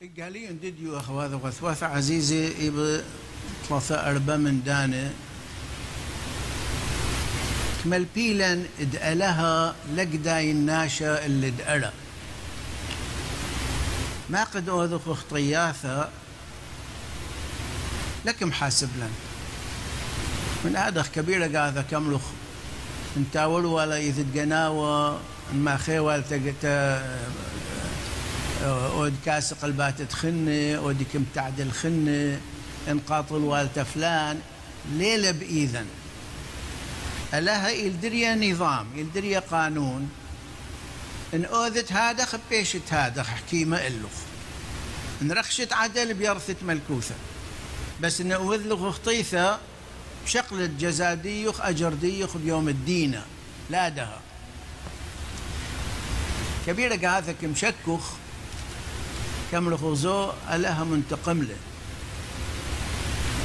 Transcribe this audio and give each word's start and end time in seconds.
قالي 0.00 0.46
ديديو 0.46 0.98
أخواذ 0.98 1.34
وثواث 1.34 1.82
عزيزي 1.82 2.68
إب 2.68 3.02
ثلاثة 3.68 3.94
أربع 4.10 4.36
من 4.36 4.62
دانة 4.62 5.12
كمل 7.84 8.06
بيلن 8.14 8.66
ادألها 8.80 9.74
لقداي 9.96 10.50
الناشا 10.50 11.26
اللي 11.26 11.48
ادألا 11.48 11.90
ما 14.30 14.44
قد 14.44 14.68
أوذخ 14.68 15.08
اخطياثة 15.08 16.08
لكم 18.24 18.52
حاسب 18.52 18.88
لن. 18.98 19.12
من 20.64 20.76
هذا 20.76 21.02
كبيرة 21.02 21.58
قاذا 21.58 21.84
كملخ 21.90 22.22
انتاول 23.16 23.64
ولا 23.64 23.98
يثد 23.98 24.38
قناوة 24.38 25.20
ما 25.54 25.76
خيوال 25.76 26.24
أود 28.62 29.14
كاس 29.24 29.54
قلبات 29.54 30.02
تخنة 30.02 30.74
أود 30.76 31.06
كم 31.12 31.24
تعدل 31.34 31.72
خنة 31.72 32.40
انقاطل 32.88 33.34
والت 33.34 33.78
فلان 33.78 34.40
ليلة 34.92 35.30
بإذن 35.30 35.86
ألها 37.34 37.68
يلدريا 37.68 38.34
نظام 38.34 38.86
يلدريا 38.96 39.40
قانون. 39.40 40.10
إن 41.34 41.44
أوذت 41.44 41.92
هذا 41.92 42.24
خبيشت 42.24 42.82
هذا 42.90 43.22
حكيمة 43.22 43.76
إلخ. 43.76 44.10
إن 45.22 45.32
رخشت 45.32 45.72
عدل 45.72 46.14
بيرثت 46.14 46.56
ملكوثة. 46.62 47.14
بس 48.00 48.20
إن 48.20 48.32
اوذلغ 48.32 48.88
اخطيثة 48.88 49.58
بشقلة 50.24 50.66
جزاديخ 50.66 51.60
أجرديخ 51.60 52.36
بيوم 52.36 52.68
الدينة 52.68 53.22
لا 53.70 53.88
دها. 53.88 54.20
كبيرة 56.66 57.18
هذا 57.18 57.32
كم 57.32 57.54
كم 59.52 59.74
لخوزو 59.74 60.30
ألها 60.52 60.84
منتقم 60.84 61.42
له. 61.42 61.56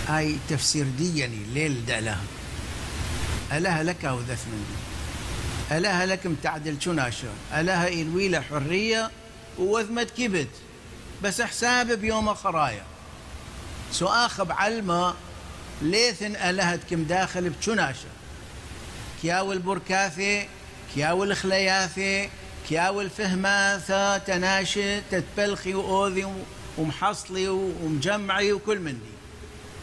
هاي 0.08 0.36
تفسير 0.50 0.86
ديني 0.98 1.46
ليل 1.54 1.86
دألها 1.86 2.24
ألها 3.54 3.84
لك 3.84 4.06
من 4.06 4.66
دي 4.70 5.78
ألها 5.78 6.06
لكم 6.06 6.36
تعدل 6.44 6.82
شناشا 6.82 7.28
ألها 7.54 7.88
إلويلة 7.88 8.42
حرية 8.42 9.12
ووذمت 9.60 10.12
كبد 10.18 10.48
بس 11.24 11.42
حساب 11.42 11.92
بيوم 11.92 12.34
خرايا. 12.34 12.84
سو 13.92 14.08
آخب 14.08 14.52
علمة 14.52 15.14
ليثن 15.82 16.36
ألهت 16.36 16.80
كم 16.90 17.04
داخل 17.04 17.50
بشناشا 17.50 18.10
كياو 19.22 19.52
البركاثي 19.52 20.48
كياو 20.96 21.24
الخلياثي 21.24 22.30
كياو 22.70 23.02
الفهماثة 23.02 24.18
تناشي 24.18 25.02
تتبلخي 25.02 25.74
وأوذي 25.74 26.28
ومحصلي 26.78 27.48
ومجمعي 27.48 28.54
وكل 28.54 28.80
من 28.80 28.92
دي 28.92 29.16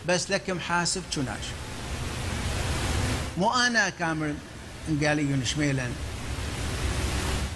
بس 0.08 0.30
لك 0.30 0.50
محاسب 0.50 1.02
شناشا 1.10 1.54
مو 3.38 3.54
أنا 3.54 3.88
كامل 3.88 4.34
قالي 5.04 5.46
شميلا 5.46 5.86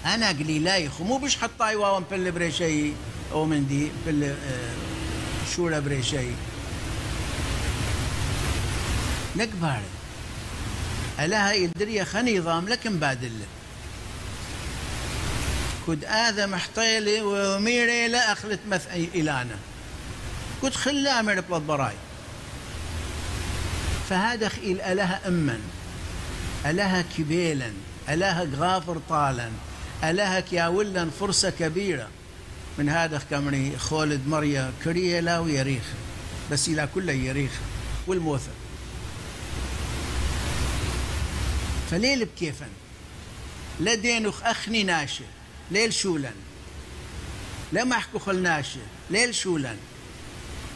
أنا 0.05 0.29
قليلايخ 0.29 1.01
مو 1.01 1.17
بش 1.17 1.37
حطاي 1.37 1.75
واو 1.75 2.03
بل 2.11 2.31
بريشي 2.31 2.91
أو 3.31 3.45
من 3.45 3.67
دي 3.67 3.91
بل 4.07 4.23
آه، 4.23 4.35
شورا 5.55 5.79
بريشي. 5.79 6.27
نكبر 9.35 9.79
ألاها 11.19 11.53
يدري 11.53 12.05
خني 12.05 12.39
نظام 12.39 12.69
لكن 12.69 12.99
بادل 12.99 13.31
كد 15.87 16.05
آذا 16.05 16.45
محطيلي 16.45 17.21
وميري 17.21 18.07
لا 18.07 18.31
أخلت 18.31 18.59
مث 18.69 18.87
إلانا 18.93 19.57
كد 20.61 20.73
خلا 20.73 21.21
بلاد 21.21 21.67
براي. 21.67 21.95
فهذا 24.09 24.49
خيل 24.49 24.81
ألها 24.81 25.27
أمن. 25.27 25.61
ألها 26.65 27.03
كبيلا 27.17 27.71
ألها 28.09 28.47
غافر 28.55 29.01
طالا 29.09 29.49
ألها 30.03 30.39
كياولا 30.39 31.09
فرصة 31.19 31.49
كبيرة. 31.49 32.09
من 32.77 32.89
هذا 32.89 33.21
كمري 33.29 33.77
خولد 33.77 34.27
مريا 34.27 34.71
كريلا 34.83 35.39
ويريخ. 35.39 35.83
بس 36.51 36.67
إلى 36.67 36.89
كل 36.95 37.09
يريخ. 37.09 37.51
والموثق. 38.07 38.51
فليل 41.91 42.25
بكيفن. 42.25 42.69
لا 43.79 43.95
دينوخ 43.95 44.43
أخني 44.43 44.83
ناشي 44.83 45.23
ليل 45.71 45.93
شولن. 45.93 46.35
لا 47.71 47.83
محكو 47.83 48.19
خل 48.19 48.41
ناشي 48.41 48.79
ليل 49.09 49.35
شولن. 49.35 49.77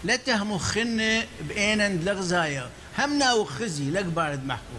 لا 0.04 0.16
تهمو 0.16 0.58
خن 0.58 1.24
بأين 1.48 2.06
لغزايا. 2.06 2.70
همنا 3.00 3.34
وخزي 3.34 3.90
لك 3.90 4.06
بارد 4.06 4.46
محكو 4.46 4.78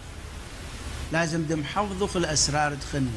لازم 1.11 1.43
دم 1.43 1.63
حفظو 1.63 2.07
في 2.07 2.15
الأسرار 2.15 2.75
تخن 2.75 3.11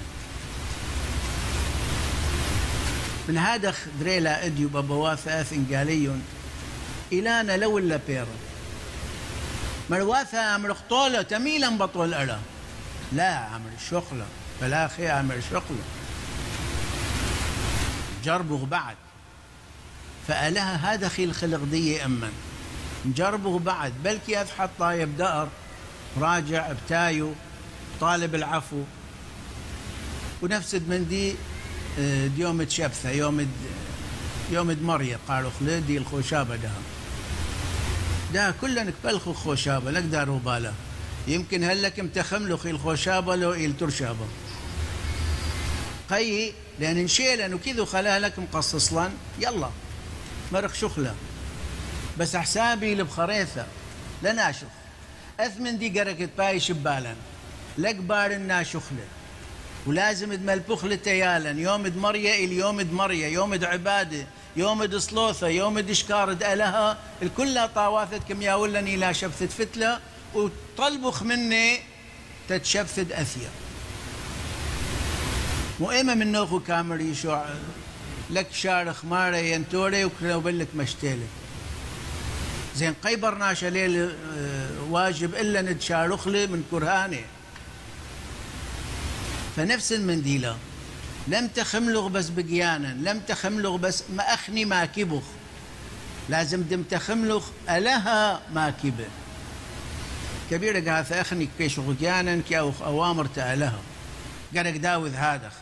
من 3.28 3.38
هذا 3.38 3.74
دريلا 4.00 4.46
اديو 4.46 4.68
بابواثا 4.68 5.40
اثن 5.40 5.76
قاليون 5.76 6.22
إلانا 7.12 7.56
لو 7.56 7.74
ولا 7.74 8.00
بيرا 8.06 8.26
مرواثا 9.90 10.54
أمر 10.56 10.74
خطولة 10.74 11.22
تميلا 11.22 11.68
بطول 11.68 12.14
ألا. 12.14 12.38
لا 13.12 13.34
عمل 13.34 13.72
شغلة 13.90 14.26
فلا 14.60 14.88
خي 14.88 15.08
عمل 15.08 15.42
شغلة 15.50 15.84
جربه 18.26 18.66
بعد. 18.66 18.96
فألها 20.28 20.94
هذا 20.94 21.08
خي 21.08 21.24
الخلق 21.24 21.64
دي 21.64 22.04
أمن. 22.04 22.32
جربه 23.06 23.58
بعد. 23.58 23.92
بلكي 24.04 24.40
أذحط 24.40 24.70
طايب 24.78 25.16
دار 25.16 25.48
راجع 26.20 26.72
بتايو 26.72 27.32
طالب 28.00 28.34
العفو. 28.34 28.82
ونفس 30.42 30.74
المندي 30.74 31.34
آه، 31.98 32.30
يوم 32.36 32.62
تشبثة 32.62 33.10
يوم 33.10 33.48
يوم 34.52 34.76
مرية 34.82 35.18
قالوا 35.28 35.50
خلدي 35.60 35.98
الخوشابة 35.98 36.56
ده. 36.56 36.70
ده 38.34 38.54
كلنا 38.60 38.82
نكبلخو 38.82 39.32
خوشابة 39.32 39.90
لك 39.90 40.02
دارو 40.02 40.38
باله 40.38 40.74
يمكن 41.28 41.64
هلك 41.64 42.00
متخملو 42.00 42.56
خي 42.56 42.70
الخوشابة 42.70 43.36
لو 43.36 43.52
إل 43.52 43.76
ترشابة. 43.76 44.26
قي 46.10 46.52
لأن 46.80 47.04
نشيلا 47.04 47.54
وكذا 47.54 47.84
خلاها 47.84 48.18
لك 48.18 48.38
مقصص 48.38 48.92
لأن 48.92 49.12
يلا 49.38 49.70
مرق 50.52 50.74
شخلة. 50.74 51.14
بس 52.18 52.36
حسابي 52.36 52.94
لبخريثة. 52.94 53.66
لناشخ 54.22 54.66
أثمن 55.40 55.78
دي 55.78 56.00
قركت 56.00 56.30
باي 56.38 56.60
شبالا 56.60 57.14
لك 57.78 57.94
بار 57.94 58.32
شخلة. 58.62 59.04
ولازم 59.86 60.34
دمل 60.34 60.60
بخلة 60.60 60.96
تيالا 60.96 61.50
يوم 61.50 61.86
دمرية 61.86 62.44
اليوم 62.44 62.80
دمرية 62.80 63.26
يوم 63.26 63.64
عبادة. 63.64 64.26
يوم 64.56 64.84
دصلوثة 64.84 65.46
يوم 65.48 65.80
دشكار 65.80 66.32
دألها 66.32 66.98
الكل 67.22 67.68
طاواثت 67.68 68.20
كم 68.28 68.42
ياولني 68.42 68.96
لا 68.96 69.12
شبثت 69.12 69.52
فتلة. 69.52 70.00
وطلبخ 70.34 71.22
مني 71.22 71.78
تتشفد 72.48 73.12
أثير 73.12 73.48
مؤمة 75.80 76.14
من 76.14 76.32
نوخو 76.32 76.60
كامر 76.60 77.00
يشوع 77.00 77.46
لك 78.30 78.46
شارخ 78.52 79.04
مارة 79.04 79.36
ينتوري 79.36 80.04
وكلو 80.04 80.40
بلك 80.40 80.68
مشتيلك 80.76 81.28
زين 82.76 82.94
قيبرناش 83.04 83.64
ليل 83.64 84.14
آه، 84.36 84.68
واجب 84.90 85.34
إلا 85.34 85.62
نتشارخ 85.62 86.28
لي 86.28 86.46
من 86.46 86.64
كرهاني. 86.70 87.20
فنفس 89.56 89.92
المنديلة 89.92 90.56
لم 91.28 91.48
تخملغ 91.48 92.08
بس 92.08 92.28
بقيانا 92.28 93.10
لم 93.10 93.20
تخملغ 93.20 93.76
بس 93.76 94.02
ما 94.10 94.22
أخني 94.34 94.64
ما 94.64 94.86
كبخ 94.86 95.22
لازم 96.28 96.62
دم 96.62 96.82
تخملغ 96.82 97.44
ألها 97.70 98.40
ما 98.54 98.70
كبه. 98.70 99.08
كبيرة 100.50 100.92
قال 100.92 101.12
أخني 101.12 101.48
كيش 101.58 101.78
غجانا 101.78 102.42
كي 102.48 102.58
أوامر 102.58 103.26
تألها. 103.26 103.78
قال 104.56 104.80
داوذ 104.80 105.14
هذا 105.14 105.52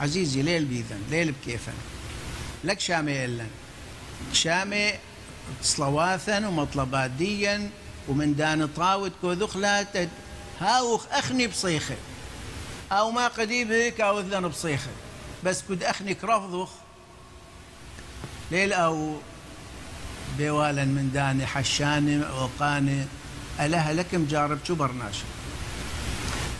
عزيزي 0.00 0.42
ليل 0.42 0.64
بيذن 0.64 1.02
ليل 1.10 1.32
بكيفن. 1.32 1.72
لك 2.64 2.80
شامي 2.80 3.24
إلا 3.24 3.46
شامي 4.32 4.92
صلواثا 5.62 6.46
ومطلبات 6.48 7.10
ديا 7.10 7.70
ومن 8.08 8.34
دان 8.36 8.66
طاوت 8.66 9.12
كوذخلا 9.20 9.86
هاوخ 10.60 11.06
أخني 11.12 11.46
بصيخة 11.46 11.96
أو 12.92 13.10
ما 13.10 13.28
قديبك 13.28 14.00
أو 14.00 14.20
ذن 14.20 14.48
بصيخة 14.48 14.90
بس 15.44 15.62
كد 15.68 15.82
أخنك 15.82 16.24
رفضخ 16.24 16.68
ليل 18.50 18.72
أو 18.72 19.16
بيوالا 20.38 20.84
من 20.84 21.10
داني 21.14 21.46
حشاني 21.46 22.18
وقاني 22.18 23.04
ألها 23.60 23.92
لكم 23.92 24.26
جارب 24.26 24.58
شو 24.68 24.74
برناشا 24.74 25.24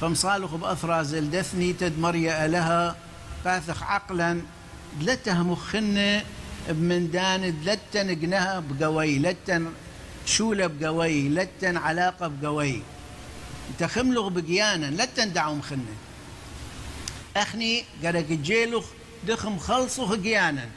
فمصالخ 0.00 0.54
بأثرى 0.54 1.20
دثني 1.20 1.72
تدمريا 1.72 2.46
ألها 2.46 2.96
باثخ 3.44 3.82
عقلا 3.82 4.40
دلتها 5.00 5.42
مخنة 5.42 6.24
بمن 6.68 7.10
دان 7.10 7.54
لتن 7.64 8.20
جنها 8.20 8.62
بقوي 8.70 9.18
لتن 9.18 9.72
شولة 10.26 10.66
بقوي 10.66 11.28
لتن 11.28 11.76
علاقة 11.76 12.28
بقوي. 12.28 12.82
تخملغ 13.78 14.28
بقيانا 14.28 15.02
لتن 15.02 15.32
دعوم 15.32 15.62
خنه 15.62 15.94
أخني 17.36 17.84
قرق 18.04 18.26
جيلخ 18.26 18.84
دخم 19.26 19.58
خلصه 19.58 20.22
قيانا 20.22 20.68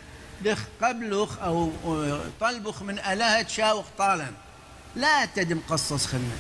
دخ 0.46 0.60
قبلخ 0.82 1.40
أو 1.40 1.72
طلبخ 2.40 2.84
من 2.84 3.00
ألهة 3.00 3.48
شاوخ 3.48 3.86
طالا. 3.98 4.28
لا 4.96 5.26
تدم 5.26 5.60
قصص 5.70 6.06
خنة. 6.06 6.38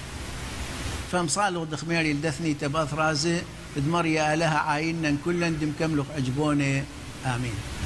فمصالغ 1.12 1.64
دخميري 1.64 2.12
الدثني 2.12 2.54
تباث 2.54 2.94
رازي 2.94 3.42
دمر 3.78 4.06
يا 4.06 4.36
لها 4.36 4.58
عاينا 4.58 5.16
كلا 5.26 5.50
دم 5.50 5.72
كملخ 5.80 6.06
عجبوني 6.16 6.84
آمين. 7.26 7.77